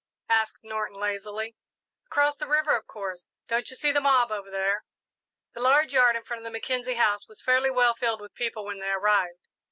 asked 0.29 0.63
Norton, 0.63 0.99
lazily. 0.99 1.55
"Across 2.07 2.37
the 2.37 2.47
river, 2.47 2.75
of 2.75 2.87
course; 2.87 3.27
don't 3.47 3.69
you 3.69 3.75
see 3.75 3.91
the 3.91 4.01
mob 4.01 4.31
over 4.31 4.49
there?" 4.49 4.83
The 5.53 5.59
large 5.61 5.93
yard 5.93 6.15
in 6.15 6.23
front 6.23 6.39
of 6.39 6.43
the 6.43 6.49
Mackenzie 6.49 6.95
house 6.95 7.27
was 7.27 7.43
fairly 7.43 7.69
well 7.69 7.93
filled 7.93 8.19
with 8.19 8.33
people 8.33 8.65
when 8.65 8.79
they 8.79 8.89
arrived. 8.89 9.47